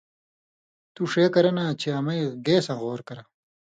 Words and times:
تُو 0.93 1.01
ݜے 1.11 1.25
کرہ 1.33 1.51
نا 1.57 1.65
چے 1.81 1.89
امَیں 1.99 2.25
گیساں 2.45 2.79
غور 2.83 2.99
کرہ 3.07 3.23